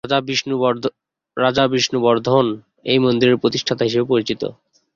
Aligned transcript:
রাজা 1.37 1.63
বিষ্ণুবর্ধন 1.71 2.45
এই 2.85 2.99
মন্দিরের 2.99 3.37
প্রতিষ্ঠাতা 3.37 3.83
হিসেবে 3.85 4.05
পরিচিত। 4.05 4.41